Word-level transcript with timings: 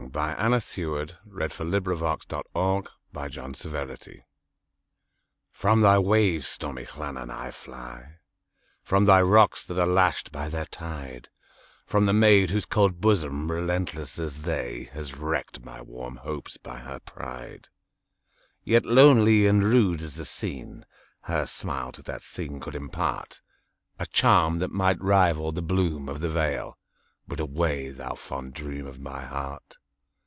I–IV. 0.13 1.19
1876–79. 1.29 1.29
Wales: 1.31 2.25
Llannon 2.25 2.25
Song 2.51 2.87
By 3.13 3.21
Anna 3.21 3.55
Seward 3.61 3.87
(1747–1809) 5.53 5.53
FROM 5.53 5.81
thy 5.81 5.99
waves, 5.99 6.47
stormy 6.47 6.85
Llannon, 6.85 7.29
I 7.29 7.51
fly; 7.51 8.15
From 8.81 9.05
thy 9.05 9.21
rocks, 9.21 9.63
that 9.65 9.79
are 9.79 9.85
lashed 9.87 10.31
by 10.33 10.49
their 10.49 10.65
tide; 10.65 11.29
From 11.85 12.07
the 12.07 12.13
maid 12.13 12.49
whose 12.49 12.65
cold 12.65 12.99
bosom, 12.99 13.49
relentless 13.49 14.19
as 14.19 14.41
they, 14.41 14.89
Has 14.91 15.15
wrecked 15.15 15.63
my 15.63 15.79
warm 15.79 16.17
hopes 16.17 16.57
by 16.57 16.79
her 16.79 16.99
pride! 16.99 17.69
Yet 18.65 18.83
lonely 18.85 19.45
and 19.45 19.63
rude 19.63 20.01
as 20.01 20.15
the 20.15 20.25
scene, 20.25 20.85
Her 21.21 21.45
smile 21.45 21.91
to 21.93 22.01
that 22.01 22.23
scene 22.23 22.59
could 22.59 22.73
impartA 22.73 23.31
charm 24.11 24.59
that 24.59 24.71
might 24.71 24.99
rival 25.01 25.51
the 25.53 25.61
bloom 25.61 26.09
of 26.09 26.19
the 26.19 26.29
vale,—But 26.29 27.39
away, 27.39 27.91
thou 27.91 28.15
fond 28.15 28.53
dream 28.55 28.87
of 28.87 28.99
my 28.99 29.23
heart! 29.23 29.77